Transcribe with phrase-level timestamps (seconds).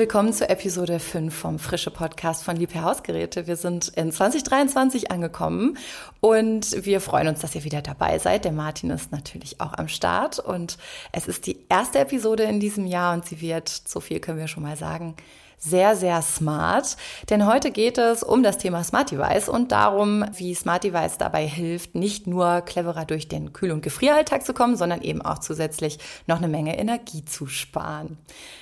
[0.00, 3.46] Willkommen zur Episode 5 vom Frische Podcast von Liebherr Hausgeräte.
[3.46, 5.76] Wir sind in 2023 angekommen
[6.20, 8.46] und wir freuen uns, dass ihr wieder dabei seid.
[8.46, 10.78] Der Martin ist natürlich auch am Start und
[11.12, 14.48] es ist die erste Episode in diesem Jahr und sie wird, so viel können wir
[14.48, 15.16] schon mal sagen,
[15.60, 16.96] sehr, sehr smart.
[17.28, 21.46] Denn heute geht es um das Thema Smart Device und darum, wie Smart Device dabei
[21.46, 25.98] hilft, nicht nur cleverer durch den Kühl- und Gefrieralltag zu kommen, sondern eben auch zusätzlich
[26.26, 28.16] noch eine Menge Energie zu sparen.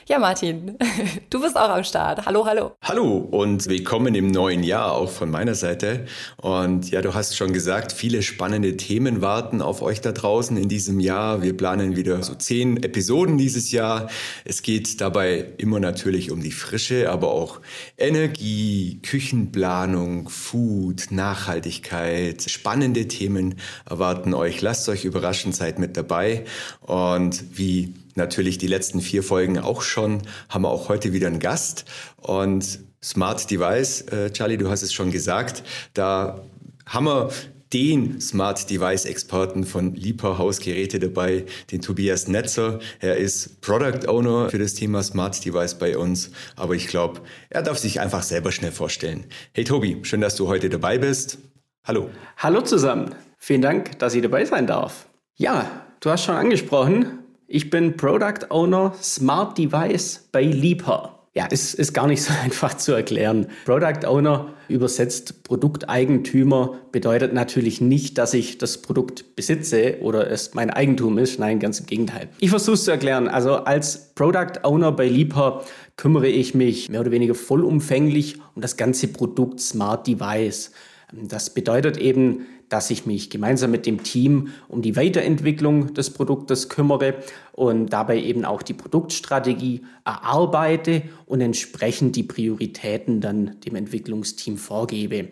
[0.06, 0.76] Ja, Martin,
[1.30, 2.26] du bist auch am Start.
[2.26, 2.72] Hallo, hallo.
[2.82, 6.06] Hallo und willkommen im neuen Jahr auch von meiner Seite.
[6.36, 10.68] Und ja, du hast schon gesagt, viele spannende Themen warten auf euch da draußen in
[10.68, 11.42] diesem Jahr.
[11.42, 14.08] Wir planen wieder so zehn Episoden dieses Jahr.
[14.44, 17.60] Es geht dabei immer natürlich um die frische Nische, aber auch
[17.96, 22.42] Energie, Küchenplanung, Food, Nachhaltigkeit.
[22.48, 23.56] Spannende Themen
[23.88, 24.60] erwarten euch.
[24.60, 26.44] Lasst euch überraschen, seid mit dabei.
[26.80, 31.40] Und wie natürlich die letzten vier Folgen auch schon, haben wir auch heute wieder einen
[31.40, 31.84] Gast.
[32.16, 35.62] Und Smart Device, äh, Charlie, du hast es schon gesagt,
[35.94, 36.40] da
[36.86, 37.30] haben wir
[37.72, 42.80] den Smart Device Experten von Lipa Hausgeräte dabei, den Tobias Netzer.
[43.00, 47.62] Er ist Product Owner für das Thema Smart Device bei uns, aber ich glaube, er
[47.62, 49.26] darf sich einfach selber schnell vorstellen.
[49.52, 51.38] Hey Tobi, schön, dass du heute dabei bist.
[51.84, 52.10] Hallo.
[52.36, 53.14] Hallo zusammen.
[53.38, 55.06] Vielen Dank, dass ich dabei sein darf.
[55.36, 61.17] Ja, du hast schon angesprochen, ich bin Product Owner Smart Device bei Lipa.
[61.34, 63.46] Ja, es ist gar nicht so einfach zu erklären.
[63.64, 70.70] Product Owner übersetzt Produkteigentümer bedeutet natürlich nicht, dass ich das Produkt besitze oder es mein
[70.70, 71.38] Eigentum ist.
[71.38, 72.28] Nein, ganz im Gegenteil.
[72.40, 73.28] Ich versuche es zu erklären.
[73.28, 75.64] Also als Product Owner bei Lipa
[75.96, 80.72] kümmere ich mich mehr oder weniger vollumfänglich um das ganze Produkt Smart Device.
[81.12, 86.68] Das bedeutet eben, dass ich mich gemeinsam mit dem Team um die Weiterentwicklung des Produktes
[86.68, 87.14] kümmere
[87.52, 95.28] und dabei eben auch die Produktstrategie erarbeite und entsprechend die Prioritäten dann dem Entwicklungsteam vorgebe.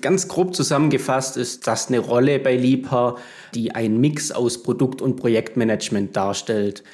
[0.00, 3.16] Ganz grob zusammengefasst ist das eine Rolle bei Liebherr,
[3.54, 6.84] die einen Mix aus Produkt- und Projektmanagement darstellt.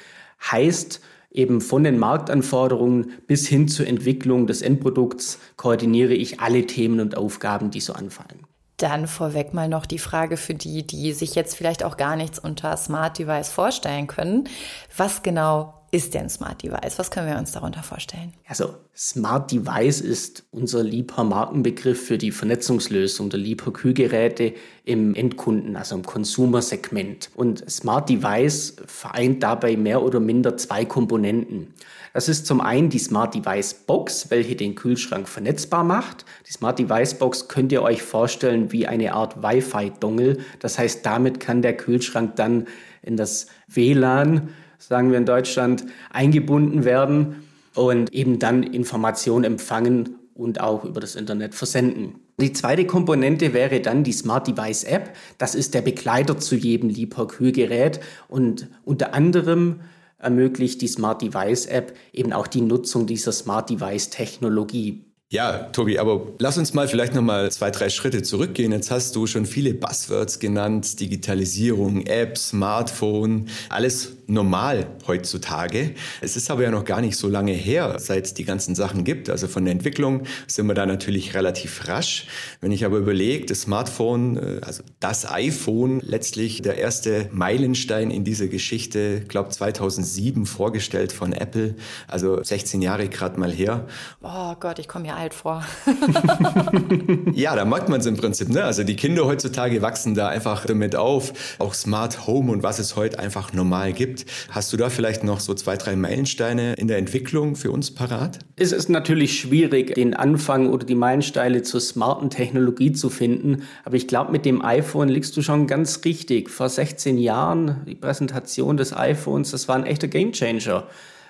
[0.51, 1.01] Heißt,
[1.37, 7.17] eben von den Marktanforderungen bis hin zur Entwicklung des Endprodukts koordiniere ich alle Themen und
[7.17, 8.45] Aufgaben, die so anfallen.
[8.77, 12.39] Dann vorweg mal noch die Frage für die, die sich jetzt vielleicht auch gar nichts
[12.39, 14.49] unter Smart Device vorstellen können.
[14.97, 16.99] Was genau ist denn Smart Device?
[16.99, 18.33] Was können wir uns darunter vorstellen?
[18.47, 25.77] Also Smart Device ist unser Liebherr Markenbegriff für die Vernetzungslösung der Liebherr Kühlgeräte im Endkunden,
[25.77, 27.29] also im Konsumersegment.
[27.35, 31.73] Und Smart Device vereint dabei mehr oder minder zwei Komponenten.
[32.13, 36.25] Das ist zum einen die Smart Device Box, welche den Kühlschrank vernetzbar macht.
[36.47, 40.39] Die Smart Device Box könnt ihr euch vorstellen wie eine Art Wi-Fi-Dongle.
[40.59, 42.67] Das heißt, damit kann der Kühlschrank dann
[43.01, 44.49] in das WLAN,
[44.87, 51.15] sagen wir in Deutschland, eingebunden werden und eben dann Informationen empfangen und auch über das
[51.15, 52.15] Internet versenden.
[52.39, 55.15] Die zweite Komponente wäre dann die Smart Device App.
[55.37, 59.79] Das ist der Begleiter zu jedem Liebherr Kühlgerät und unter anderem
[60.19, 65.05] ermöglicht die Smart Device App eben auch die Nutzung dieser Smart Device Technologie.
[65.31, 68.71] Ja, Tobi, aber lass uns mal vielleicht noch mal zwei, drei Schritte zurückgehen.
[68.71, 75.95] Jetzt hast du schon viele Buzzwords genannt, Digitalisierung, Apps, Smartphone, alles normal heutzutage.
[76.21, 79.03] Es ist aber ja noch gar nicht so lange her, seit es die ganzen Sachen
[79.03, 79.29] gibt.
[79.29, 82.27] Also von der Entwicklung sind wir da natürlich relativ rasch.
[82.61, 88.23] Wenn ich aber überlege, das Smartphone, äh, also das iPhone, letztlich der erste Meilenstein in
[88.23, 91.75] dieser Geschichte, glaube 2007 vorgestellt von Apple,
[92.07, 93.87] also 16 Jahre gerade mal her.
[94.21, 95.63] Oh Gott, ich komme mir alt vor.
[97.33, 98.49] ja, da mag man es im Prinzip.
[98.49, 98.63] Ne?
[98.63, 101.33] Also die Kinder heutzutage wachsen da einfach damit auf.
[101.59, 104.31] Auch Smart Home und was es heute einfach normal gibt gibt.
[104.49, 108.39] Hast du da vielleicht noch so zwei, drei Meilensteine in der Entwicklung für uns parat?
[108.55, 113.63] Es ist natürlich schwierig, den Anfang oder die Meilensteine zur smarten Technologie zu finden.
[113.83, 116.49] Aber ich glaube, mit dem iPhone liegst du schon ganz richtig.
[116.49, 120.87] Vor 16 Jahren, die Präsentation des iPhones, das war ein echter Gamechanger.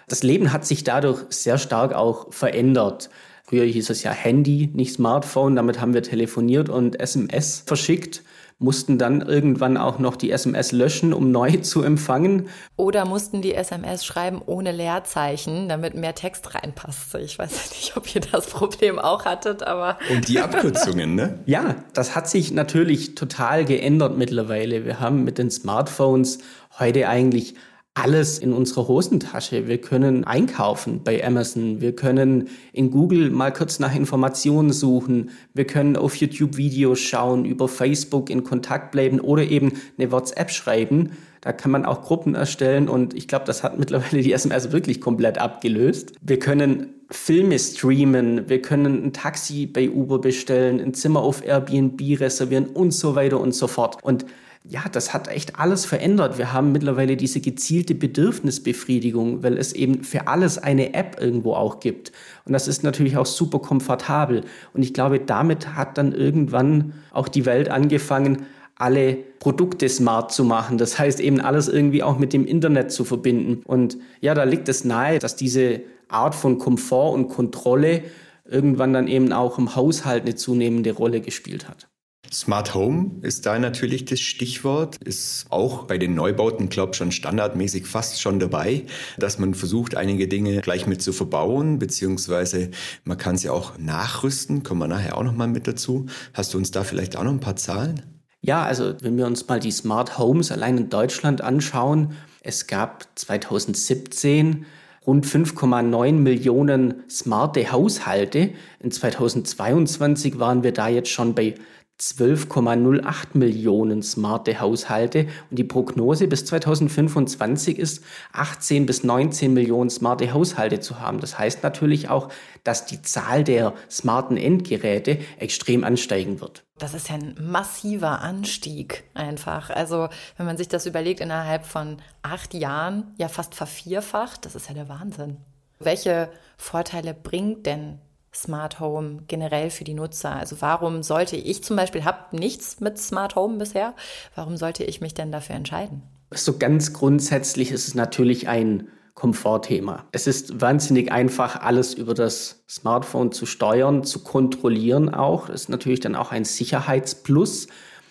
[0.07, 3.09] Das Leben hat sich dadurch sehr stark auch verändert.
[3.43, 5.55] Früher hieß es ja Handy, nicht Smartphone.
[5.55, 8.23] Damit haben wir telefoniert und SMS verschickt
[8.57, 12.47] mussten dann irgendwann auch noch die SMS löschen, um neu zu empfangen.
[12.77, 17.19] Oder mussten die SMS schreiben ohne Leerzeichen, damit mehr Text reinpasste.
[17.19, 19.97] Ich weiß nicht, ob ihr das Problem auch hattet, aber.
[20.11, 21.39] Und die Abkürzungen, ne?
[21.45, 24.85] ja, das hat sich natürlich total geändert mittlerweile.
[24.85, 26.39] Wir haben mit den Smartphones
[26.79, 27.55] heute eigentlich
[27.95, 29.67] alles in unserer Hosentasche.
[29.67, 31.79] Wir können einkaufen bei Amazon.
[31.79, 35.29] Wir können in Google mal kurz nach Informationen suchen.
[35.53, 40.51] Wir können auf YouTube Videos schauen, über Facebook in Kontakt bleiben oder eben eine WhatsApp
[40.51, 41.11] schreiben.
[41.39, 44.99] Da kann man auch Gruppen erstellen und ich glaube, das hat mittlerweile die SMS wirklich
[44.99, 46.11] komplett abgelöst.
[46.21, 52.01] Wir können Filme streamen, wir können ein Taxi bei Uber bestellen, ein Zimmer auf Airbnb
[52.19, 54.03] reservieren und so weiter und so fort.
[54.03, 54.25] Und
[54.67, 56.37] ja, das hat echt alles verändert.
[56.39, 61.79] Wir haben mittlerweile diese gezielte Bedürfnisbefriedigung, weil es eben für alles eine App irgendwo auch
[61.79, 62.11] gibt.
[62.45, 64.41] Und das ist natürlich auch super komfortabel.
[64.73, 70.43] Und ich glaube, damit hat dann irgendwann auch die Welt angefangen, alle Produkte smart zu
[70.43, 70.79] machen.
[70.79, 73.61] Das heißt eben alles irgendwie auch mit dem Internet zu verbinden.
[73.65, 78.03] Und ja, da liegt es nahe, dass diese Art von Komfort und Kontrolle
[78.45, 81.87] irgendwann dann eben auch im Haushalt eine zunehmende Rolle gespielt hat.
[82.35, 87.13] Smart Home ist da natürlich das Stichwort, ist auch bei den Neubauten, glaube ich, schon
[87.13, 88.83] standardmäßig fast schon dabei,
[89.17, 92.71] dass man versucht, einige Dinge gleich mit zu verbauen, beziehungsweise
[93.05, 96.07] man kann sie auch nachrüsten, kommen wir nachher auch nochmal mit dazu.
[96.33, 98.01] Hast du uns da vielleicht auch noch ein paar Zahlen?
[98.41, 103.07] Ja, also wenn wir uns mal die Smart Homes allein in Deutschland anschauen, es gab
[103.15, 104.65] 2017
[105.07, 108.51] rund 5,9 Millionen smarte Haushalte.
[108.81, 111.55] In 2022 waren wir da jetzt schon bei
[111.99, 118.03] 12,08 Millionen smarte Haushalte und die Prognose bis 2025 ist,
[118.33, 121.21] 18 bis 19 Millionen smarte Haushalte zu haben.
[121.21, 122.29] Das heißt natürlich auch,
[122.65, 126.65] dass die Zahl der smarten Endgeräte extrem ansteigen wird.
[126.77, 129.69] Das ist ja ein massiver Anstieg einfach.
[129.69, 134.67] Also wenn man sich das überlegt, innerhalb von acht Jahren ja fast vervierfacht, das ist
[134.67, 135.37] ja der Wahnsinn.
[135.79, 137.99] Welche Vorteile bringt denn
[138.35, 140.35] Smart Home generell für die Nutzer?
[140.35, 143.93] Also warum sollte ich zum Beispiel, habe nichts mit Smart Home bisher,
[144.35, 146.03] warum sollte ich mich denn dafür entscheiden?
[146.31, 150.05] So ganz grundsätzlich ist es natürlich ein Komfortthema.
[150.11, 155.47] Es ist wahnsinnig einfach, alles über das Smartphone zu steuern, zu kontrollieren auch.
[155.47, 157.67] Das ist natürlich dann auch ein Sicherheitsplus.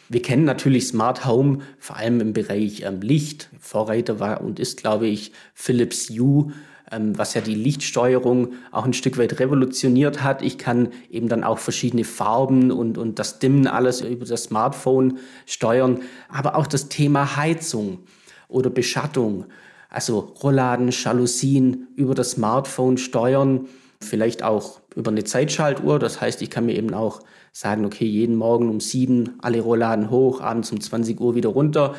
[0.08, 3.50] Wir kennen natürlich Smart Home, vor allem im Bereich ähm, Licht.
[3.60, 6.52] Vorreiter war und ist, glaube ich, Philips Hue
[6.94, 10.42] ähm, was ja die Lichtsteuerung auch ein Stück weit revolutioniert hat.
[10.42, 15.18] Ich kann eben dann auch verschiedene Farben und, und das Dimmen alles über das Smartphone
[15.46, 16.00] steuern.
[16.28, 18.00] Aber auch das Thema Heizung
[18.48, 19.46] oder Beschattung,
[19.90, 23.66] also Rollladen, Jalousien über das Smartphone steuern,
[24.00, 25.98] vielleicht auch über eine Zeitschaltuhr.
[25.98, 27.20] Das heißt, ich kann mir eben auch
[27.52, 31.94] sagen, okay, jeden Morgen um sieben alle Rollladen hoch, abends um 20 Uhr wieder runter.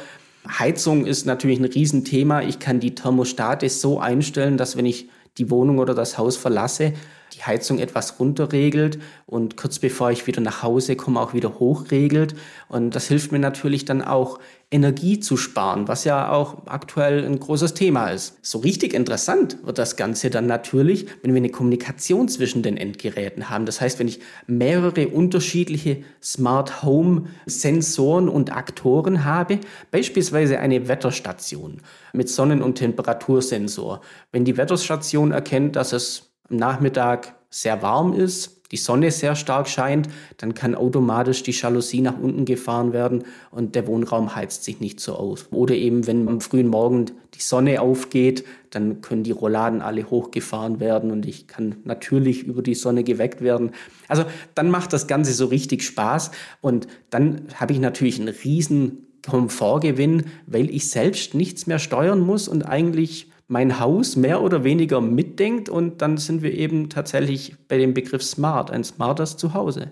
[0.48, 2.42] Heizung ist natürlich ein Riesenthema.
[2.42, 6.94] Ich kann die Thermostate so einstellen, dass wenn ich die Wohnung oder das Haus verlasse,
[7.34, 12.36] die Heizung etwas runterregelt und kurz bevor ich wieder nach Hause komme, auch wieder hochregelt.
[12.68, 14.40] Und das hilft mir natürlich dann auch,
[14.72, 18.38] Energie zu sparen, was ja auch aktuell ein großes Thema ist.
[18.42, 23.50] So richtig interessant wird das Ganze dann natürlich, wenn wir eine Kommunikation zwischen den Endgeräten
[23.50, 23.66] haben.
[23.66, 29.60] Das heißt, wenn ich mehrere unterschiedliche Smart Home Sensoren und Aktoren habe,
[29.92, 31.82] beispielsweise eine Wetterstation
[32.12, 34.02] mit Sonnen- und Temperatursensor.
[34.32, 39.70] Wenn die Wetterstation erkennt, dass es am Nachmittag sehr warm ist, die Sonne sehr stark
[39.70, 44.80] scheint, dann kann automatisch die Jalousie nach unten gefahren werden und der Wohnraum heizt sich
[44.80, 45.48] nicht so aus.
[45.52, 47.06] Oder eben, wenn am frühen Morgen
[47.36, 52.62] die Sonne aufgeht, dann können die Rolladen alle hochgefahren werden und ich kann natürlich über
[52.62, 53.72] die Sonne geweckt werden.
[54.08, 54.26] Also
[54.56, 56.32] dann macht das Ganze so richtig Spaß
[56.62, 62.48] und dann habe ich natürlich einen riesen Komfortgewinn, weil ich selbst nichts mehr steuern muss
[62.48, 67.78] und eigentlich mein Haus mehr oder weniger mitdenkt und dann sind wir eben tatsächlich bei
[67.78, 69.92] dem Begriff Smart, ein smartes Zuhause.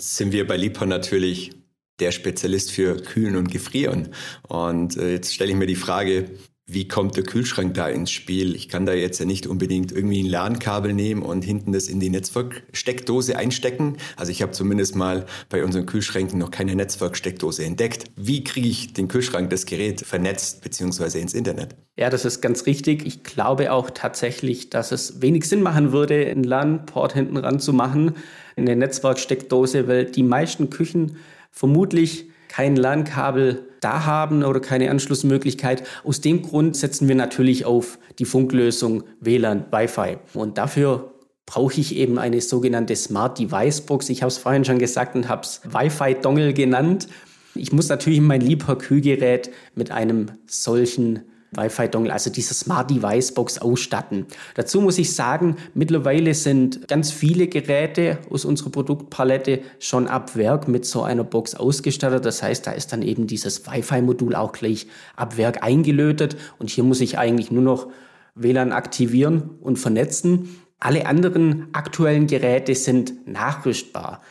[0.00, 1.52] Sind wir bei Liebherr natürlich
[1.98, 4.14] der Spezialist für Kühlen und Gefrieren.
[4.46, 6.30] Und äh, jetzt stelle ich mir die Frage,
[6.70, 8.54] wie kommt der Kühlschrank da ins Spiel?
[8.54, 11.98] Ich kann da jetzt ja nicht unbedingt irgendwie ein LAN-Kabel nehmen und hinten das in
[11.98, 13.96] die Netzwerksteckdose einstecken.
[14.16, 18.04] Also ich habe zumindest mal bei unseren Kühlschränken noch keine Netzwerksteckdose entdeckt.
[18.16, 21.18] Wie kriege ich den Kühlschrank, das Gerät vernetzt bzw.
[21.18, 21.74] ins Internet?
[21.96, 23.06] Ja, das ist ganz richtig.
[23.06, 27.72] Ich glaube auch tatsächlich, dass es wenig Sinn machen würde, einen LAN-Port hinten ran zu
[27.72, 28.12] machen,
[28.56, 31.16] eine Netzwerksteckdose, weil die meisten Küchen
[31.50, 35.82] vermutlich kein LAN-Kabel da haben oder keine Anschlussmöglichkeit.
[36.04, 40.18] Aus dem Grund setzen wir natürlich auf die Funklösung WLAN, Wi-Fi.
[40.34, 41.14] Und dafür
[41.46, 44.08] brauche ich eben eine sogenannte Smart Device Box.
[44.10, 47.08] Ich habe es vorhin schon gesagt und habe es Wi-Fi-Dongle genannt.
[47.54, 51.22] Ich muss natürlich mein Liebherr-Kühlgerät mit einem solchen
[51.58, 54.26] Wi-Fi-Dongle, also diese Smart Device Box ausstatten.
[54.54, 60.68] Dazu muss ich sagen, mittlerweile sind ganz viele Geräte aus unserer Produktpalette schon ab Werk
[60.68, 62.24] mit so einer Box ausgestattet.
[62.24, 64.86] Das heißt, da ist dann eben dieses Wi-Fi-Modul auch gleich
[65.16, 67.88] ab Werk eingelötet und hier muss ich eigentlich nur noch
[68.34, 70.48] WLAN aktivieren und vernetzen.
[70.80, 74.22] Alle anderen aktuellen Geräte sind nachrüstbar.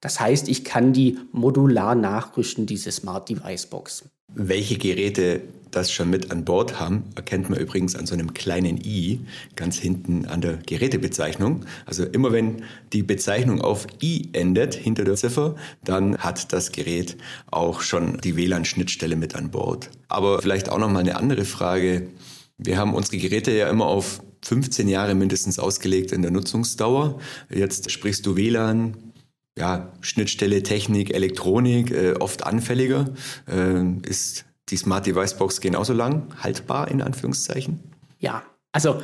[0.00, 4.08] Das heißt, ich kann die modular nachrüsten, diese Smart Device Box.
[4.28, 8.78] Welche Geräte das schon mit an Bord haben, erkennt man übrigens an so einem kleinen
[8.78, 9.20] i
[9.56, 11.64] ganz hinten an der Gerätebezeichnung.
[11.86, 17.16] Also immer wenn die Bezeichnung auf i endet hinter der Ziffer, dann hat das Gerät
[17.50, 19.90] auch schon die WLAN-Schnittstelle mit an Bord.
[20.08, 22.08] Aber vielleicht auch noch mal eine andere Frage.
[22.58, 27.20] Wir haben unsere Geräte ja immer auf 15 Jahre mindestens ausgelegt in der Nutzungsdauer.
[27.50, 28.96] Jetzt sprichst du WLAN,
[29.58, 33.12] ja, Schnittstelle, Technik, Elektronik, äh, oft anfälliger.
[33.46, 37.80] Äh, ist die Smart Device Box genauso lang haltbar in Anführungszeichen?
[38.18, 39.00] Ja, also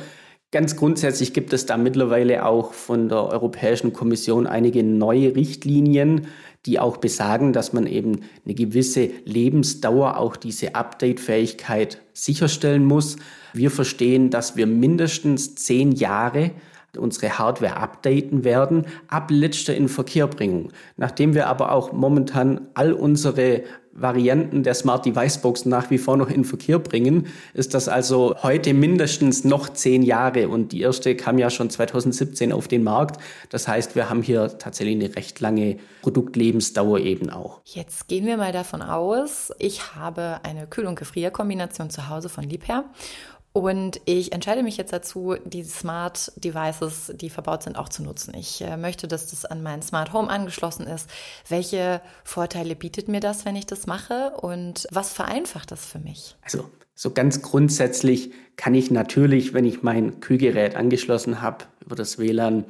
[0.51, 6.27] ganz grundsätzlich gibt es da mittlerweile auch von der Europäischen Kommission einige neue Richtlinien,
[6.65, 13.17] die auch besagen, dass man eben eine gewisse Lebensdauer, auch diese Update-Fähigkeit sicherstellen muss.
[13.53, 16.51] Wir verstehen, dass wir mindestens zehn Jahre
[16.97, 20.71] unsere Hardware updaten werden, ab letzter Inverkehrbringung.
[20.95, 23.63] Nachdem wir aber auch momentan all unsere
[23.97, 28.35] Varianten der Smart Device Box nach wie vor noch in Verkehr bringen, ist das also
[28.43, 33.19] heute mindestens noch zehn Jahre und die erste kam ja schon 2017 auf den Markt.
[33.49, 37.61] Das heißt, wir haben hier tatsächlich eine recht lange Produktlebensdauer eben auch.
[37.65, 42.43] Jetzt gehen wir mal davon aus, ich habe eine Kühl- und Gefrierkombination zu Hause von
[42.43, 42.85] Liebherr
[43.57, 48.33] und ich entscheide mich jetzt dazu, die Smart Devices, die verbaut sind, auch zu nutzen.
[48.35, 51.09] Ich äh, möchte, dass das an mein Smart Home angeschlossen ist.
[51.49, 54.33] Welche Vorteile bietet mir das, wenn ich das mache?
[54.41, 56.35] Und was vereinfacht das für mich?
[56.43, 62.19] Also, so ganz grundsätzlich kann ich natürlich, wenn ich mein Kühlgerät angeschlossen habe, über das
[62.19, 62.65] WLAN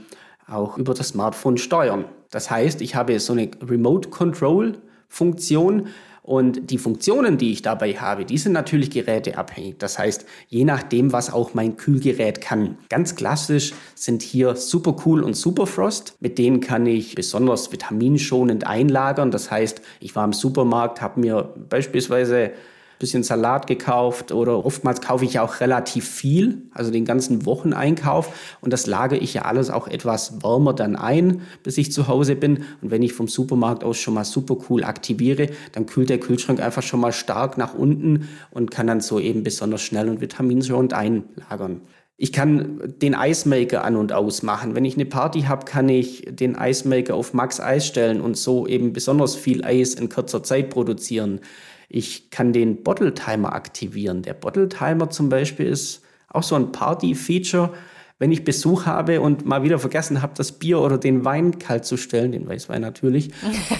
[0.48, 2.06] auch über das Smartphone steuern.
[2.30, 4.78] Das heißt, ich habe so eine Remote Control
[5.10, 5.88] Funktion,
[6.28, 9.76] und die Funktionen, die ich dabei habe, die sind natürlich geräteabhängig.
[9.78, 12.78] Das heißt, je nachdem, was auch mein Kühlgerät kann.
[12.90, 16.18] Ganz klassisch sind hier Supercool und Superfrost.
[16.20, 19.32] Mit denen kann ich besonders vitaminschonend einlagern.
[19.32, 22.52] Das heißt, ich war im Supermarkt, habe mir beispielsweise
[23.00, 28.74] bisschen Salat gekauft oder oftmals kaufe ich auch relativ viel, also den ganzen Wocheneinkauf und
[28.74, 32.64] das lagere ich ja alles auch etwas wärmer dann ein, bis ich zu Hause bin
[32.82, 36.60] und wenn ich vom Supermarkt aus schon mal super cool aktiviere, dann kühlt der Kühlschrank
[36.60, 40.94] einfach schon mal stark nach unten und kann dann so eben besonders schnell und vitaminschonend
[40.94, 41.82] einlagern.
[42.20, 44.74] Ich kann den Eismaker an und aus machen.
[44.74, 48.66] Wenn ich eine Party habe, kann ich den Eismaker auf Max Eis stellen und so
[48.66, 51.42] eben besonders viel Eis in kurzer Zeit produzieren.
[51.90, 54.22] Ich kann den Bottle Timer aktivieren.
[54.22, 57.72] Der Bottle Timer zum Beispiel ist auch so ein Party-Feature.
[58.20, 61.86] Wenn ich Besuch habe und mal wieder vergessen habe, das Bier oder den Wein kalt
[61.86, 63.32] zu stellen, den Weißwein natürlich,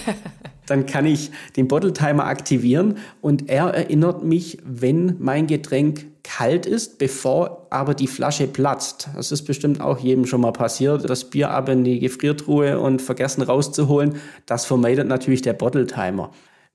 [0.66, 6.66] dann kann ich den Bottle Timer aktivieren und er erinnert mich, wenn mein Getränk kalt
[6.66, 9.08] ist, bevor aber die Flasche platzt.
[9.16, 11.08] Das ist bestimmt auch jedem schon mal passiert.
[11.08, 14.16] Das Bier ab in die Gefriertruhe und vergessen rauszuholen.
[14.46, 16.30] Das vermeidet natürlich der Bottle Timer.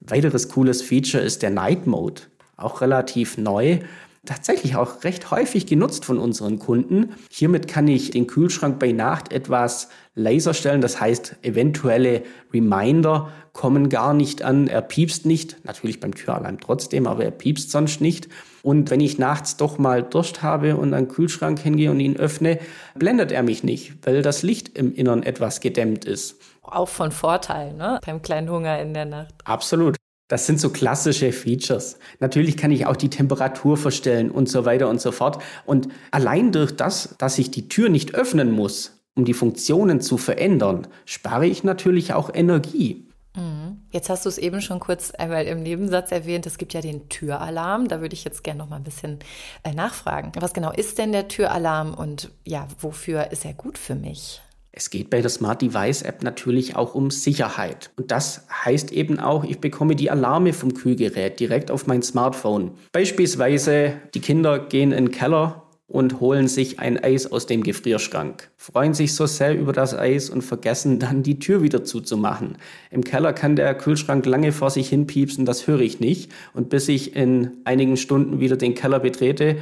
[0.07, 2.23] Weiteres cooles Feature ist der Night Mode,
[2.57, 3.79] auch relativ neu.
[4.25, 7.13] Tatsächlich auch recht häufig genutzt von unseren Kunden.
[7.29, 10.79] Hiermit kann ich den Kühlschrank bei Nacht etwas leiser stellen.
[10.79, 14.67] Das heißt, eventuelle Reminder kommen gar nicht an.
[14.67, 15.57] Er piepst nicht.
[15.65, 18.29] Natürlich beim Türalarm trotzdem, aber er piepst sonst nicht.
[18.61, 22.15] Und wenn ich nachts doch mal Durst habe und an den Kühlschrank hingehe und ihn
[22.15, 22.59] öffne,
[22.95, 26.39] blendet er mich nicht, weil das Licht im Innern etwas gedämmt ist.
[26.61, 27.99] Auch von Vorteil, ne?
[28.05, 29.33] Beim kleinen Hunger in der Nacht.
[29.43, 29.97] Absolut.
[30.33, 31.99] Das sind so klassische Features.
[32.19, 35.37] Natürlich kann ich auch die Temperatur verstellen und so weiter und so fort.
[35.67, 40.17] Und allein durch das, dass ich die Tür nicht öffnen muss, um die Funktionen zu
[40.17, 43.07] verändern, spare ich natürlich auch Energie.
[43.35, 43.81] Mhm.
[43.91, 47.09] Jetzt hast du es eben schon kurz einmal im Nebensatz erwähnt, es gibt ja den
[47.09, 47.87] Türalarm.
[47.87, 49.19] Da würde ich jetzt gerne noch mal ein bisschen
[49.61, 50.31] äh, nachfragen.
[50.39, 54.41] Was genau ist denn der Türalarm und ja, wofür ist er gut für mich?
[54.75, 57.91] Es geht bei der Smart Device App natürlich auch um Sicherheit.
[57.95, 62.71] Und das heißt eben auch, ich bekomme die Alarme vom Kühlgerät direkt auf mein Smartphone.
[62.91, 68.49] Beispielsweise, die Kinder gehen in den Keller und holen sich ein Eis aus dem Gefrierschrank,
[68.57, 72.57] freuen sich so sehr über das Eis und vergessen dann die Tür wieder zuzumachen.
[72.89, 76.31] Im Keller kann der Kühlschrank lange vor sich hin piepsen, das höre ich nicht.
[76.53, 79.57] Und bis ich in einigen Stunden wieder den Keller betrete,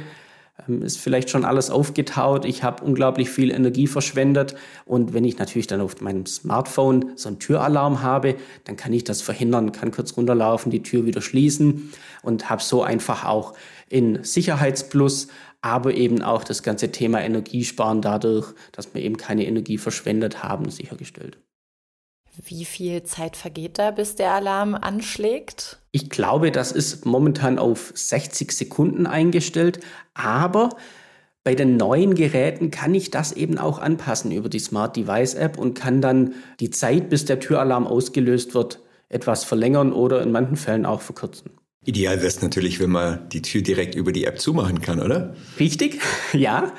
[0.66, 2.44] ist vielleicht schon alles aufgetaut.
[2.44, 4.54] Ich habe unglaublich viel Energie verschwendet.
[4.84, 9.04] Und wenn ich natürlich dann auf meinem Smartphone so einen Türalarm habe, dann kann ich
[9.04, 11.92] das verhindern, kann kurz runterlaufen, die Tür wieder schließen
[12.22, 13.54] und habe so einfach auch
[13.88, 15.28] in Sicherheitsplus
[15.62, 20.68] aber eben auch das ganze Thema Energiesparen dadurch, dass wir eben keine Energie verschwendet haben,
[20.70, 21.38] sichergestellt.
[22.44, 25.78] Wie viel Zeit vergeht da, bis der Alarm anschlägt?
[25.92, 29.80] Ich glaube, das ist momentan auf 60 Sekunden eingestellt,
[30.14, 30.70] aber
[31.44, 35.58] Bei den neuen Geräten kann ich das eben auch anpassen über die Smart Device App
[35.58, 40.56] und kann dann die Zeit, bis der Türalarm ausgelöst wird, etwas verlängern oder in manchen
[40.56, 41.50] Fällen auch verkürzen.
[41.84, 45.34] Ideal wäre es natürlich, wenn man die Tür direkt über die App zumachen kann, oder?
[45.58, 46.00] Richtig,
[46.32, 46.72] ja.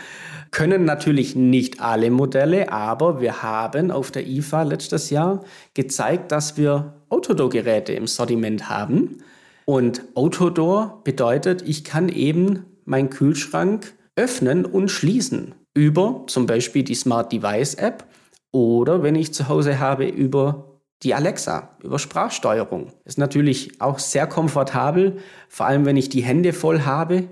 [0.54, 5.44] Können natürlich nicht alle Modelle, aber wir haben auf der IFA letztes Jahr
[5.74, 9.24] gezeigt, dass wir Autodoor-Geräte im Sortiment haben.
[9.66, 16.94] Und Autodoor bedeutet, ich kann eben meinen Kühlschrank öffnen und schließen über zum Beispiel die
[16.94, 18.06] Smart Device App
[18.52, 22.94] oder wenn ich zu Hause habe über die Alexa, über Sprachsteuerung.
[23.06, 25.18] Ist natürlich auch sehr komfortabel,
[25.50, 27.24] vor allem wenn ich die Hände voll habe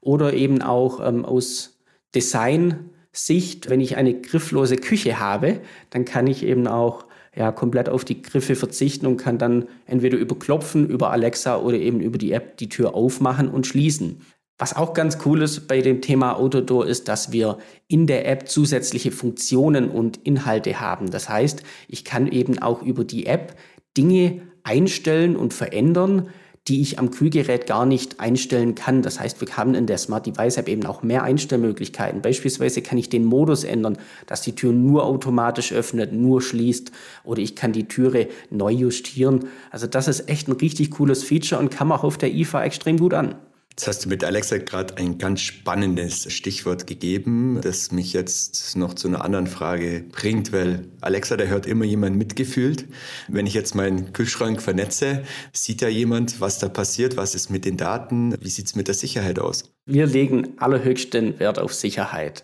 [0.00, 1.77] oder eben auch ähm, aus
[2.14, 5.60] Design-Sicht, wenn ich eine grifflose Küche habe,
[5.90, 10.18] dann kann ich eben auch ja, komplett auf die Griffe verzichten und kann dann entweder
[10.18, 14.22] über Klopfen, über Alexa oder eben über die App die Tür aufmachen und schließen.
[14.58, 18.48] Was auch ganz cool ist bei dem Thema Autodoor ist, dass wir in der App
[18.48, 21.12] zusätzliche Funktionen und Inhalte haben.
[21.12, 23.54] Das heißt, ich kann eben auch über die App
[23.96, 26.28] Dinge einstellen und verändern,
[26.68, 29.02] die ich am Kühlgerät gar nicht einstellen kann.
[29.02, 32.20] Das heißt, wir haben in der Smart Device App eben auch mehr Einstellmöglichkeiten.
[32.20, 33.96] Beispielsweise kann ich den Modus ändern,
[34.26, 36.92] dass die Tür nur automatisch öffnet, nur schließt
[37.24, 39.46] oder ich kann die Türe neu justieren.
[39.70, 42.98] Also das ist echt ein richtig cooles Feature und kam auch auf der IFA extrem
[42.98, 43.36] gut an.
[43.78, 48.94] Jetzt hast du mit Alexa gerade ein ganz spannendes Stichwort gegeben, das mich jetzt noch
[48.94, 52.86] zu einer anderen Frage bringt, weil Alexa, da hört immer jemand mitgefühlt.
[53.28, 57.64] Wenn ich jetzt meinen Kühlschrank vernetze, sieht da jemand, was da passiert, was ist mit
[57.64, 59.72] den Daten, wie sieht es mit der Sicherheit aus?
[59.86, 62.42] Wir legen allerhöchsten Wert auf Sicherheit.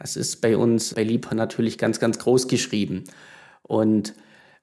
[0.00, 3.04] Das ist bei uns bei Liebherr natürlich ganz, ganz groß geschrieben.
[3.62, 4.14] Und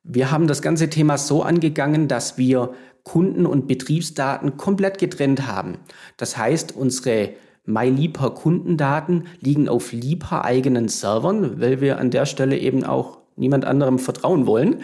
[0.04, 2.74] wir haben das ganze Thema so angegangen, dass wir
[3.04, 5.78] Kunden- und Betriebsdaten komplett getrennt haben.
[6.18, 7.32] Das heißt, unsere
[7.66, 13.66] MyLeaper Kundendaten liegen auf Leaper eigenen Servern, weil wir an der Stelle eben auch niemand
[13.66, 14.82] anderem vertrauen wollen.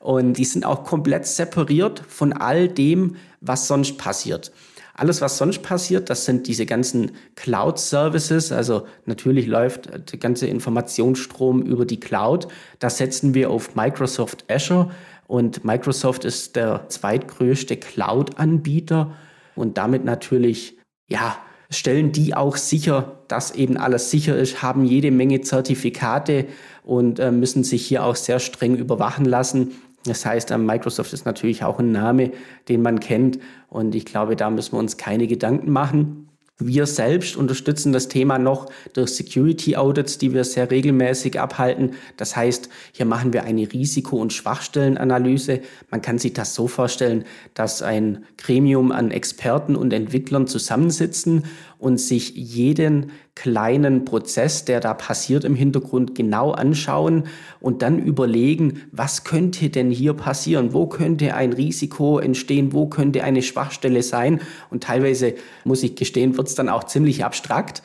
[0.00, 4.50] Und die sind auch komplett separiert von all dem, was sonst passiert.
[4.94, 8.52] Alles, was sonst passiert, das sind diese ganzen Cloud-Services.
[8.52, 12.48] Also natürlich läuft der ganze Informationsstrom über die Cloud.
[12.80, 14.90] Das setzen wir auf Microsoft Azure.
[15.30, 19.14] Und Microsoft ist der zweitgrößte Cloud-Anbieter
[19.54, 20.76] und damit natürlich,
[21.08, 21.36] ja,
[21.70, 26.46] stellen die auch sicher, dass eben alles sicher ist, haben jede Menge Zertifikate
[26.82, 29.76] und äh, müssen sich hier auch sehr streng überwachen lassen.
[30.04, 32.32] Das heißt, äh, Microsoft ist natürlich auch ein Name,
[32.68, 33.38] den man kennt
[33.68, 36.29] und ich glaube, da müssen wir uns keine Gedanken machen.
[36.60, 41.92] Wir selbst unterstützen das Thema noch durch Security Audits, die wir sehr regelmäßig abhalten.
[42.18, 45.60] Das heißt, hier machen wir eine Risiko- und Schwachstellenanalyse.
[45.90, 51.44] Man kann sich das so vorstellen, dass ein Gremium an Experten und Entwicklern zusammensitzen
[51.78, 57.24] und sich jeden kleinen Prozess, der da passiert im Hintergrund, genau anschauen
[57.60, 60.74] und dann überlegen, was könnte denn hier passieren?
[60.74, 62.72] Wo könnte ein Risiko entstehen?
[62.72, 64.40] Wo könnte eine Schwachstelle sein?
[64.70, 67.82] Und teilweise, muss ich gestehen, wird es dann auch ziemlich abstrakt.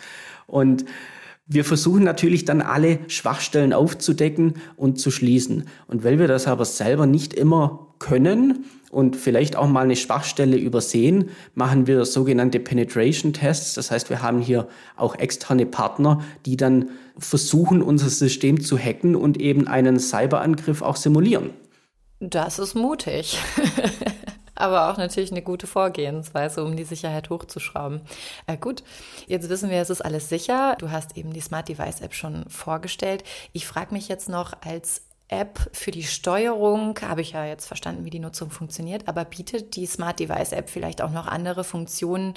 [0.48, 0.86] Und
[1.48, 5.68] wir versuchen natürlich dann alle Schwachstellen aufzudecken und zu schließen.
[5.88, 10.56] Und weil wir das aber selber nicht immer können, und vielleicht auch mal eine Schwachstelle
[10.56, 13.74] übersehen, machen wir sogenannte Penetration Tests.
[13.74, 19.18] Das heißt, wir haben hier auch externe Partner, die dann versuchen, unser System zu hacken
[19.18, 21.50] und eben einen Cyberangriff auch simulieren.
[22.22, 23.38] Das ist mutig.
[24.56, 28.02] aber auch natürlich eine gute Vorgehensweise, um die Sicherheit hochzuschrauben.
[28.48, 28.84] Äh, gut,
[29.28, 30.78] jetzt wissen wir, es ist alles sicher.
[30.80, 33.26] Du hast eben die Smart Device App schon vorgestellt.
[33.52, 38.06] Ich frage mich jetzt noch als App für die Steuerung, habe ich ja jetzt verstanden,
[38.06, 42.36] wie die Nutzung funktioniert, aber bietet die Smart Device App vielleicht auch noch andere Funktionen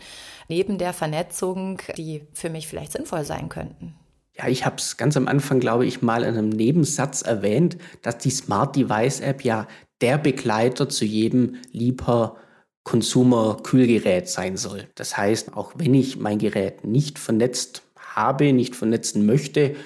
[0.49, 3.95] neben der Vernetzung, die für mich vielleicht sinnvoll sein könnten?
[4.37, 8.19] Ja, ich habe es ganz am Anfang, glaube ich, mal in einem Nebensatz erwähnt, dass
[8.19, 9.67] die Smart Device App ja
[10.01, 12.37] der Begleiter zu jedem Lieber
[12.85, 14.89] Consumer-Kühlgerät sein soll.
[14.95, 19.77] Das heißt, auch wenn ich mein Gerät nicht vernetzt habe, nicht vernetzen möchte,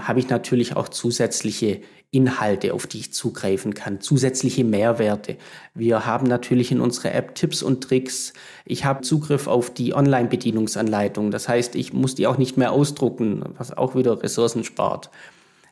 [0.00, 1.80] habe ich natürlich auch zusätzliche
[2.10, 5.36] Inhalte, auf die ich zugreifen kann, zusätzliche Mehrwerte.
[5.74, 8.32] Wir haben natürlich in unserer App Tipps und Tricks.
[8.64, 11.30] Ich habe Zugriff auf die Online-Bedienungsanleitung.
[11.30, 15.10] Das heißt, ich muss die auch nicht mehr ausdrucken, was auch wieder Ressourcen spart.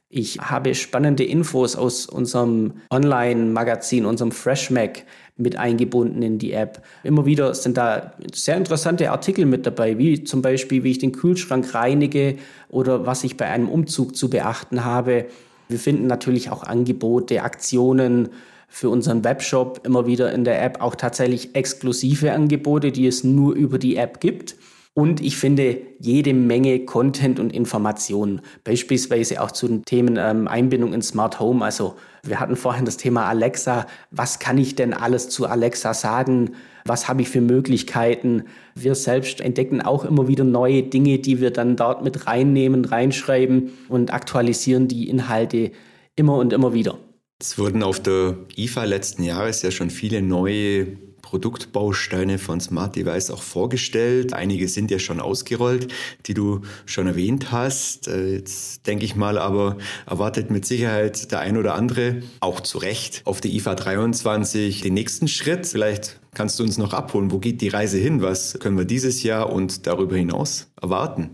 [0.09, 5.05] Ich habe spannende Infos aus unserem Online-Magazin, unserem FreshMac
[5.37, 6.83] mit eingebunden in die App.
[7.03, 11.11] Immer wieder sind da sehr interessante Artikel mit dabei, wie zum Beispiel, wie ich den
[11.11, 12.37] Kühlschrank reinige
[12.69, 15.27] oder was ich bei einem Umzug zu beachten habe.
[15.69, 18.29] Wir finden natürlich auch Angebote, Aktionen
[18.69, 23.55] für unseren Webshop immer wieder in der App, auch tatsächlich exklusive Angebote, die es nur
[23.55, 24.55] über die App gibt.
[24.99, 30.95] Und ich finde jede Menge Content und Informationen, beispielsweise auch zu den Themen ähm, Einbindung
[30.95, 31.63] in Smart Home.
[31.63, 33.87] Also wir hatten vorhin das Thema Alexa.
[34.11, 36.53] Was kann ich denn alles zu Alexa sagen?
[36.87, 38.45] Was habe ich für Möglichkeiten?
[38.75, 43.73] Wir selbst entdecken auch immer wieder neue Dinge, die wir dann dort mit reinnehmen, reinschreiben
[43.91, 45.73] und aktualisieren die Inhalte
[46.15, 46.97] immer und immer wieder.
[47.39, 53.33] Es wurden auf der IFA letzten Jahres ja schon viele neue Produktbausteine von Smart Device
[53.33, 54.33] auch vorgestellt.
[54.33, 55.93] Einige sind ja schon ausgerollt,
[56.27, 58.07] die du schon erwähnt hast.
[58.07, 62.79] Äh, jetzt denke ich mal, aber erwartet mit Sicherheit der ein oder andere, auch zu
[62.79, 65.67] Recht, auf die IFA 23 den nächsten Schritt.
[65.67, 67.33] Vielleicht kannst du uns noch abholen.
[67.33, 68.23] Wo geht die Reise hin?
[68.23, 71.31] Was können wir dieses Jahr und darüber hinaus erwarten?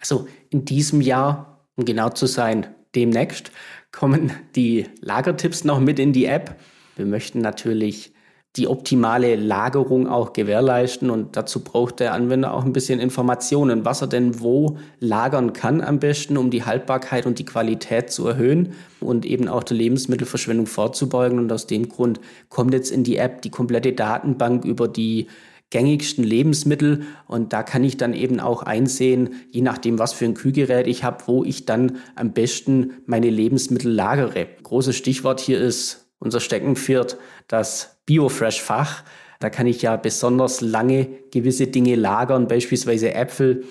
[0.00, 2.66] Also in diesem Jahr, um genau zu sein,
[2.96, 3.52] demnächst
[3.92, 6.56] kommen die Lagertipps noch mit in die App.
[6.96, 8.12] Wir möchten natürlich
[8.56, 11.10] die optimale Lagerung auch gewährleisten.
[11.10, 15.80] Und dazu braucht der Anwender auch ein bisschen Informationen, was er denn wo lagern kann
[15.80, 20.66] am besten, um die Haltbarkeit und die Qualität zu erhöhen und eben auch der Lebensmittelverschwendung
[20.66, 21.38] vorzubeugen.
[21.38, 25.28] Und aus dem Grund kommt jetzt in die App die komplette Datenbank über die
[25.70, 30.34] gängigsten Lebensmittel und da kann ich dann eben auch einsehen, je nachdem, was für ein
[30.34, 34.48] Kühlgerät ich habe, wo ich dann am besten meine Lebensmittel lagere.
[34.64, 39.04] Großes Stichwort hier ist unser Steckenpferd, das Biofresh-Fach.
[39.38, 43.64] Da kann ich ja besonders lange gewisse Dinge lagern, beispielsweise Äpfel.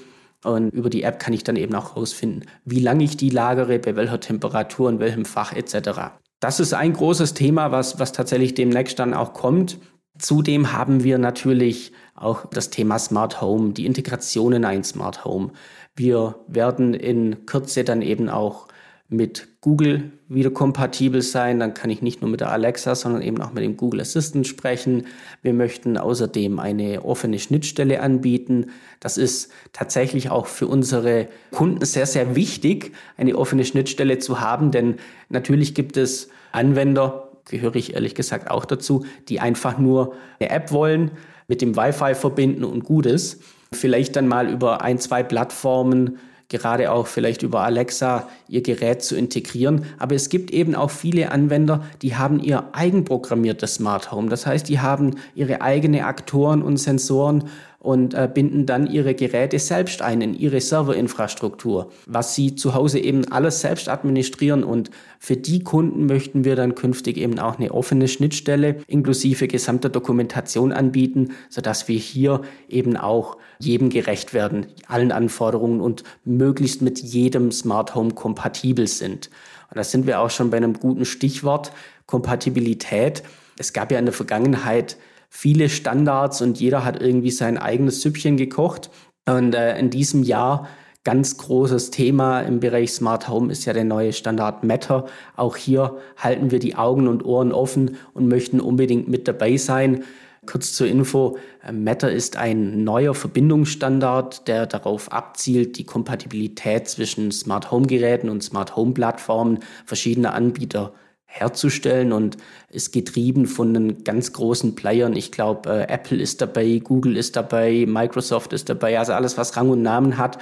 [0.46, 3.78] Und über die App kann ich dann eben auch herausfinden, wie lange ich die lagere,
[3.80, 6.14] bei welcher Temperatur, in welchem Fach etc.
[6.40, 9.78] Das ist ein großes Thema, was, was tatsächlich demnächst dann auch kommt.
[10.18, 15.52] Zudem haben wir natürlich auch das Thema Smart Home, die Integration in ein Smart Home.
[15.98, 18.70] Wir werden in Kürze dann eben auch
[19.10, 21.60] mit Google wieder kompatibel sein.
[21.60, 24.48] Dann kann ich nicht nur mit der Alexa, sondern eben auch mit dem Google Assistant
[24.48, 25.08] sprechen.
[25.42, 28.68] Wir möchten außerdem eine offene Schnittstelle anbieten.
[29.02, 34.72] Das ist tatsächlich auch für unsere Kunden sehr, sehr wichtig, eine offene Schnittstelle zu haben,
[34.72, 34.96] denn
[35.28, 40.72] natürlich gibt es Anwender, gehöre ich ehrlich gesagt auch dazu, die einfach nur eine App
[40.72, 41.12] wollen,
[41.48, 43.42] mit dem Wi-Fi verbinden und gut ist.
[43.74, 46.18] Vielleicht dann mal über ein, zwei Plattformen
[46.50, 49.86] gerade auch vielleicht über Alexa ihr Gerät zu integrieren.
[50.00, 54.30] Aber es gibt eben auch viele Anwender, die haben ihr eigenprogrammiertes Smart Home.
[54.30, 57.46] Das heißt, die haben ihre eigene Aktoren und Sensoren
[57.80, 63.00] und äh, binden dann ihre Geräte selbst ein in ihre Serverinfrastruktur, was sie zu Hause
[63.00, 64.66] eben alles selbst administrieren.
[64.66, 69.88] Und für die Kunden möchten wir dann künftig eben auch eine offene Schnittstelle inklusive gesamter
[69.88, 77.00] Dokumentation anbieten, sodass wir hier eben auch jedem gerecht werden, allen Anforderungen und möglichst mit
[77.00, 79.30] jedem Smart Home kompatibel sind.
[79.70, 81.72] Und da sind wir auch schon bei einem guten Stichwort,
[82.08, 83.24] Kompatibilität.
[83.58, 84.98] Es gab ja in der Vergangenheit
[85.30, 88.90] viele Standards und jeder hat irgendwie sein eigenes Süppchen gekocht.
[89.28, 90.68] Und äh, in diesem Jahr
[91.04, 95.06] ganz großes Thema im Bereich Smart Home ist ja der neue Standard Matter.
[95.36, 100.04] Auch hier halten wir die Augen und Ohren offen und möchten unbedingt mit dabei sein.
[100.46, 107.32] Kurz zur Info, äh, Matter ist ein neuer Verbindungsstandard, der darauf abzielt, die Kompatibilität zwischen
[107.32, 110.94] Smart Home Geräten und Smart Home Plattformen verschiedener Anbieter
[111.30, 112.38] herzustellen und
[112.70, 115.16] ist getrieben von den ganz großen Playern.
[115.16, 119.56] Ich glaube, äh, Apple ist dabei, Google ist dabei, Microsoft ist dabei, also alles, was
[119.56, 120.40] Rang und Namen hat.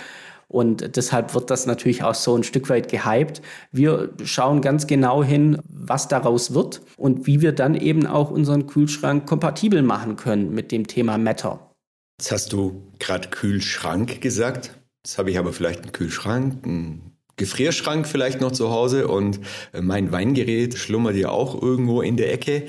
[0.47, 3.41] Und deshalb wird das natürlich auch so ein Stück weit gehypt.
[3.73, 8.65] Wir schauen ganz genau hin, was daraus wird und wie wir dann eben auch unseren
[8.65, 11.75] Kühlschrank kompatibel machen können mit dem Thema Matter.
[12.17, 14.79] Jetzt hast du gerade Kühlschrank gesagt.
[15.05, 19.39] Jetzt habe ich aber vielleicht einen Kühlschrank, einen Gefrierschrank vielleicht noch zu Hause und
[19.71, 22.63] äh, mein Weingerät schlummert ja auch irgendwo in der Ecke.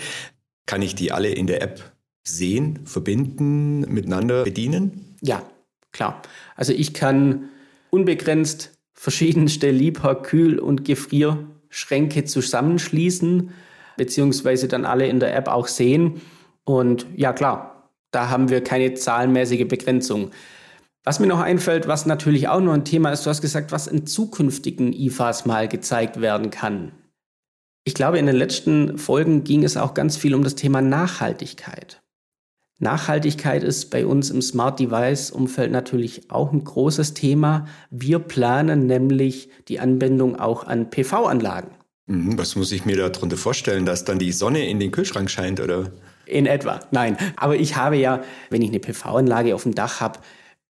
[0.67, 1.83] Kann ich die alle in der App
[2.23, 5.17] sehen, verbinden, miteinander bedienen?
[5.23, 5.43] Ja,
[5.93, 6.23] klar.
[6.55, 7.49] Also ich kann
[7.91, 13.51] unbegrenzt verschiedenste Lieber-, Kühl- und Gefrierschränke zusammenschließen,
[13.97, 16.21] beziehungsweise dann alle in der App auch sehen.
[16.65, 20.31] Und ja, klar, da haben wir keine zahlenmäßige Begrenzung.
[21.09, 23.87] Was mir noch einfällt, was natürlich auch noch ein Thema ist, du hast gesagt, was
[23.87, 26.93] in zukünftigen IFAs mal gezeigt werden kann.
[27.85, 32.03] Ich glaube, in den letzten Folgen ging es auch ganz viel um das Thema Nachhaltigkeit.
[32.79, 37.67] Nachhaltigkeit ist bei uns im Smart Device Umfeld natürlich auch ein großes Thema.
[37.89, 41.71] Wir planen nämlich die Anbindung auch an PV-Anlagen.
[42.05, 45.59] Mhm, was muss ich mir darunter vorstellen, dass dann die Sonne in den Kühlschrank scheint
[45.59, 45.91] oder?
[46.27, 47.17] In etwa, nein.
[47.37, 50.19] Aber ich habe ja, wenn ich eine PV-Anlage auf dem Dach habe,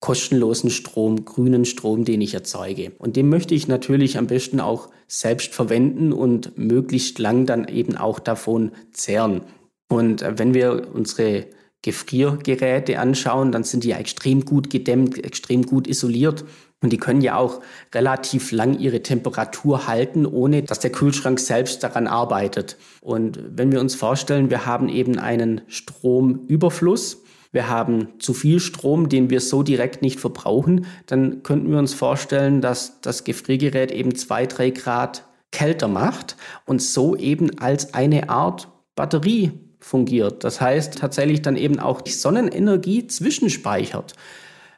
[0.00, 2.92] kostenlosen Strom, grünen Strom, den ich erzeuge.
[2.98, 7.96] Und den möchte ich natürlich am besten auch selbst verwenden und möglichst lang dann eben
[7.96, 9.42] auch davon zehren.
[9.88, 11.46] Und äh, wenn wir unsere
[11.82, 16.44] Gefriergeräte anschauen, dann sind die ja extrem gut gedämmt, extrem gut isoliert.
[16.80, 17.60] Und die können ja auch
[17.92, 22.76] relativ lang ihre Temperatur halten, ohne dass der Kühlschrank selbst daran arbeitet.
[23.00, 29.08] Und wenn wir uns vorstellen, wir haben eben einen Stromüberfluss, wir haben zu viel Strom,
[29.08, 34.14] den wir so direkt nicht verbrauchen, dann könnten wir uns vorstellen, dass das Gefriergerät eben
[34.14, 40.44] zwei, drei Grad kälter macht und so eben als eine Art Batterie fungiert.
[40.44, 44.14] Das heißt tatsächlich dann eben auch die Sonnenenergie zwischenspeichert.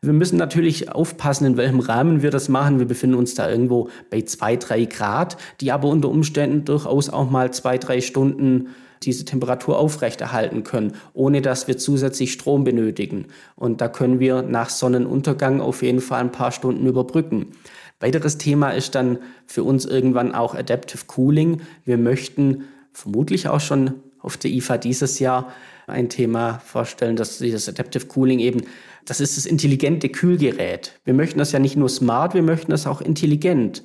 [0.02, 2.78] Wir müssen natürlich aufpassen, in welchem Rahmen wir das machen.
[2.78, 7.28] Wir befinden uns da irgendwo bei zwei, drei Grad, die aber unter Umständen durchaus auch
[7.28, 8.68] mal zwei, drei Stunden
[9.02, 13.26] diese Temperatur aufrechterhalten können, ohne dass wir zusätzlich Strom benötigen.
[13.56, 17.52] Und da können wir nach Sonnenuntergang auf jeden Fall ein paar Stunden überbrücken.
[18.00, 21.62] Weiteres Thema ist dann für uns irgendwann auch Adaptive Cooling.
[21.84, 25.52] Wir möchten vermutlich auch schon auf der IFA dieses Jahr
[25.86, 28.62] ein Thema vorstellen, dass dieses Adaptive Cooling eben,
[29.04, 30.98] das ist das intelligente Kühlgerät.
[31.04, 33.82] Wir möchten das ja nicht nur smart, wir möchten das auch intelligent.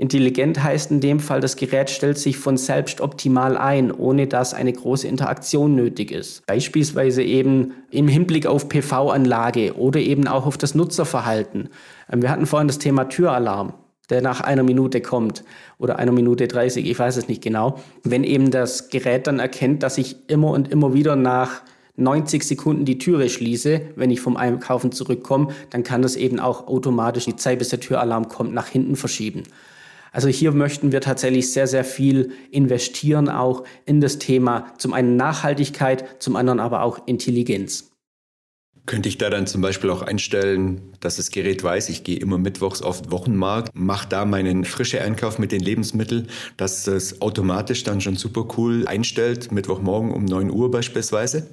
[0.00, 4.54] Intelligent heißt in dem Fall, das Gerät stellt sich von selbst optimal ein, ohne dass
[4.54, 6.46] eine große Interaktion nötig ist.
[6.46, 11.68] Beispielsweise eben im Hinblick auf PV-Anlage oder eben auch auf das Nutzerverhalten.
[12.12, 13.74] Ähm, wir hatten vorhin das Thema Türalarm
[14.10, 15.44] der nach einer Minute kommt
[15.76, 17.78] oder einer Minute 30, ich weiß es nicht genau.
[18.04, 21.60] Wenn eben das Gerät dann erkennt, dass ich immer und immer wieder nach
[21.96, 26.68] 90 Sekunden die Türe schließe, wenn ich vom Einkaufen zurückkomme, dann kann das eben auch
[26.68, 29.42] automatisch die Zeit, bis der Türalarm kommt, nach hinten verschieben.
[30.18, 35.14] Also hier möchten wir tatsächlich sehr, sehr viel investieren, auch in das Thema zum einen
[35.14, 37.92] Nachhaltigkeit, zum anderen aber auch Intelligenz.
[38.84, 42.36] Könnte ich da dann zum Beispiel auch einstellen, dass das Gerät weiß, ich gehe immer
[42.36, 46.26] mittwochs auf den Wochenmarkt, mache da meinen frischen Einkauf mit den Lebensmitteln,
[46.56, 51.46] dass das automatisch dann schon super cool einstellt, Mittwochmorgen um 9 Uhr beispielsweise?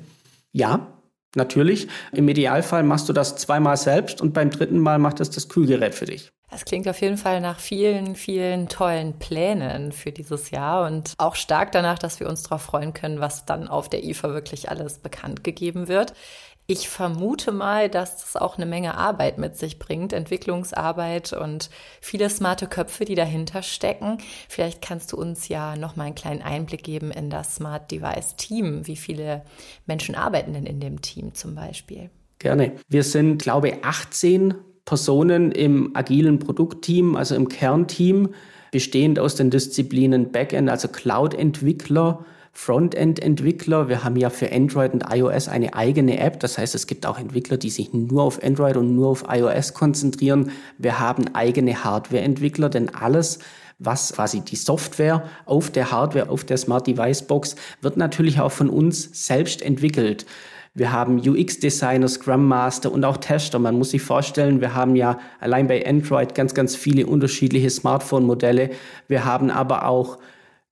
[0.53, 0.91] Ja,
[1.35, 1.87] natürlich.
[2.13, 5.93] Im Idealfall machst du das zweimal selbst und beim dritten Mal macht es das Kühlgerät
[5.93, 6.31] für dich.
[6.55, 11.35] Das klingt auf jeden Fall nach vielen, vielen tollen Plänen für dieses Jahr und auch
[11.35, 14.99] stark danach, dass wir uns darauf freuen können, was dann auf der IFA wirklich alles
[14.99, 16.13] bekannt gegeben wird.
[16.65, 22.29] Ich vermute mal, dass das auch eine Menge Arbeit mit sich bringt, Entwicklungsarbeit und viele
[22.29, 24.19] smarte Köpfe, die dahinter stecken.
[24.47, 28.37] Vielleicht kannst du uns ja noch mal einen kleinen Einblick geben in das Smart Device
[28.37, 28.87] Team.
[28.87, 29.43] Wie viele
[29.87, 32.11] Menschen arbeiten denn in dem Team zum Beispiel?
[32.39, 32.73] Gerne.
[32.87, 34.53] Wir sind, glaube ich, 18
[34.85, 38.29] Personen im agilen Produktteam, also im Kernteam,
[38.71, 43.89] bestehend aus den Disziplinen Backend, also Cloud-Entwickler, Frontend-Entwickler.
[43.89, 46.39] Wir haben ja für Android und iOS eine eigene App.
[46.39, 49.73] Das heißt, es gibt auch Entwickler, die sich nur auf Android und nur auf iOS
[49.73, 50.51] konzentrieren.
[50.77, 53.39] Wir haben eigene Hardware-Entwickler, denn alles,
[53.79, 58.51] was quasi die Software auf der Hardware, auf der Smart Device Box, wird natürlich auch
[58.51, 60.25] von uns selbst entwickelt.
[60.73, 63.59] Wir haben UX-Designer, Scrum Master und auch Tester.
[63.59, 68.71] Man muss sich vorstellen, wir haben ja allein bei Android ganz, ganz viele unterschiedliche Smartphone-Modelle.
[69.07, 70.17] Wir haben aber auch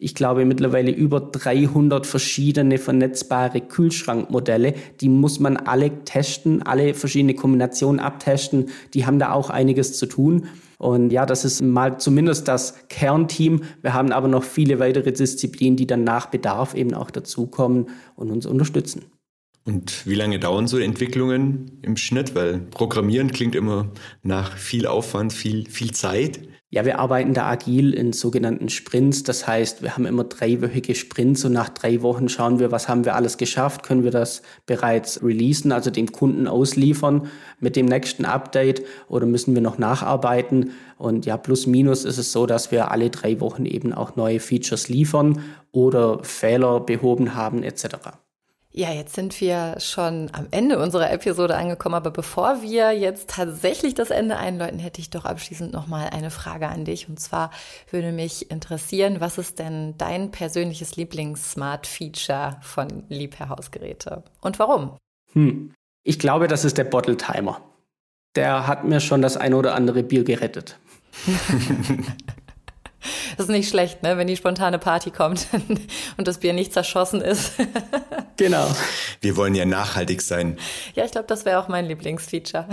[0.03, 4.73] ich glaube, mittlerweile über 300 verschiedene vernetzbare Kühlschrankmodelle.
[4.99, 8.65] Die muss man alle testen, alle verschiedene Kombinationen abtesten.
[8.93, 10.47] Die haben da auch einiges zu tun.
[10.83, 13.61] Und ja, das ist mal zumindest das Kernteam.
[13.81, 18.29] Wir haben aber noch viele weitere Disziplinen, die dann nach Bedarf eben auch dazukommen und
[18.29, 19.05] uns unterstützen.
[19.63, 22.35] Und wie lange dauern so Entwicklungen im Schnitt?
[22.35, 23.91] Weil Programmieren klingt immer
[24.23, 26.41] nach viel Aufwand, viel, viel Zeit.
[26.73, 29.21] Ja, wir arbeiten da agil in sogenannten Sprints.
[29.21, 33.05] Das heißt, wir haben immer dreiwöchige Sprints und nach drei Wochen schauen wir, was haben
[33.05, 37.27] wir alles geschafft, können wir das bereits releasen, also dem Kunden ausliefern
[37.59, 40.71] mit dem nächsten Update oder müssen wir noch nacharbeiten.
[40.97, 44.39] Und ja, plus minus ist es so, dass wir alle drei Wochen eben auch neue
[44.39, 47.85] Features liefern oder Fehler behoben haben etc.
[48.75, 53.93] Ja, jetzt sind wir schon am Ende unserer Episode angekommen, aber bevor wir jetzt tatsächlich
[53.93, 57.07] das Ende einläuten, hätte ich doch abschließend nochmal eine Frage an dich.
[57.07, 57.51] Und zwar
[57.91, 64.97] würde mich interessieren, was ist denn dein persönliches Lieblings-Smart-Feature von Liebherr Hausgeräte und warum?
[65.33, 65.71] Hm.
[66.03, 67.61] Ich glaube, das ist der Bottle Timer.
[68.35, 70.79] Der hat mir schon das eine oder andere Bier gerettet.
[73.37, 74.17] Das ist nicht schlecht, ne?
[74.17, 75.47] wenn die spontane Party kommt
[76.17, 77.53] und das Bier nicht zerschossen ist.
[78.37, 78.67] genau.
[79.21, 80.57] Wir wollen ja nachhaltig sein.
[80.93, 82.67] Ja, ich glaube, das wäre auch mein Lieblingsfeature.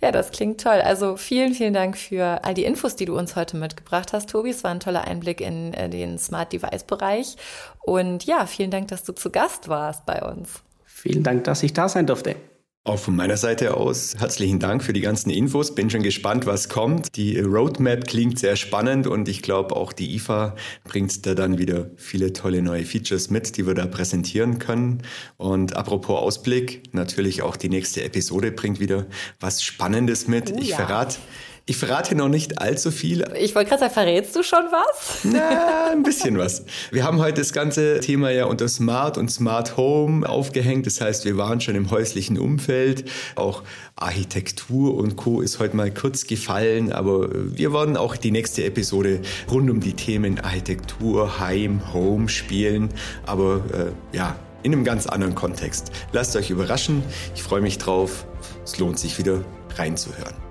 [0.00, 0.80] ja, das klingt toll.
[0.82, 4.50] Also vielen, vielen Dank für all die Infos, die du uns heute mitgebracht hast, Tobi.
[4.50, 7.36] Es war ein toller Einblick in äh, den Smart Device Bereich.
[7.80, 10.62] Und ja, vielen Dank, dass du zu Gast warst bei uns.
[10.84, 12.36] Vielen Dank, dass ich da sein durfte.
[12.84, 15.72] Auch von meiner Seite aus herzlichen Dank für die ganzen Infos.
[15.72, 17.14] Bin schon gespannt, was kommt.
[17.14, 21.90] Die Roadmap klingt sehr spannend und ich glaube auch die IFA bringt da dann wieder
[21.96, 25.02] viele tolle neue Features mit, die wir da präsentieren können.
[25.36, 29.06] Und apropos Ausblick, natürlich auch die nächste Episode bringt wieder
[29.38, 30.50] was Spannendes mit.
[30.52, 30.76] Oh, ich ja.
[30.78, 31.18] verrate
[31.64, 33.24] ich verrate noch nicht allzu viel.
[33.38, 35.20] Ich wollte gerade sagen, verrätst du schon was?
[35.22, 36.64] Na, ein bisschen was.
[36.90, 40.86] Wir haben heute das ganze Thema ja unter Smart und Smart Home aufgehängt.
[40.86, 43.08] Das heißt, wir waren schon im häuslichen Umfeld.
[43.36, 43.62] Auch
[43.94, 45.40] Architektur und Co.
[45.40, 46.92] ist heute mal kurz gefallen.
[46.92, 52.88] Aber wir wollen auch die nächste Episode rund um die Themen Architektur, Heim, Home spielen.
[53.24, 55.92] Aber äh, ja, in einem ganz anderen Kontext.
[56.10, 57.04] Lasst euch überraschen.
[57.36, 58.26] Ich freue mich drauf.
[58.64, 59.44] Es lohnt sich wieder
[59.76, 60.41] reinzuhören.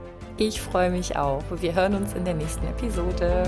[0.44, 1.44] Ich freue mich auch.
[1.52, 3.44] Wir hören uns in der nächsten Episode.